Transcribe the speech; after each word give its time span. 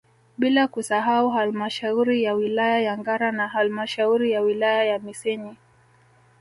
Bila 0.37 0.67
kusahau 0.67 1.29
halmashauri 1.29 2.23
ya 2.23 2.33
wilaya 2.33 2.79
ya 2.81 2.97
Ngara 2.97 3.31
na 3.31 3.47
halmashauri 3.47 4.31
ya 4.31 4.41
wilaya 4.41 4.83
ya 4.83 4.99
Misenyi 4.99 5.55